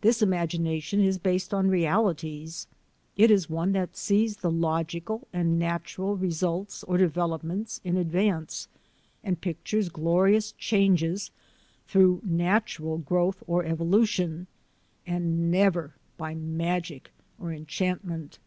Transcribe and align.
This 0.00 0.22
imagination 0.22 0.98
is 0.98 1.18
based 1.18 1.54
on 1.54 1.68
realities; 1.68 2.66
it 3.16 3.30
is 3.30 3.48
one 3.48 3.70
that 3.74 3.96
sees 3.96 4.38
the 4.38 4.50
logical 4.50 5.28
and 5.32 5.56
natural 5.56 6.16
results 6.16 6.82
or 6.82 6.96
developments 6.96 7.80
in 7.84 7.96
advance 7.96 8.66
and 9.22 9.40
pictures 9.40 9.88
glorious 9.88 10.50
changes 10.50 11.30
through 11.86 12.22
natural 12.24 12.98
growth 12.98 13.40
or 13.46 13.64
evolution, 13.64 14.48
and 15.06 15.52
never 15.52 15.94
by 16.16 16.34
magic 16.34 17.12
or 17.38 17.52
enchantment. 17.52 18.40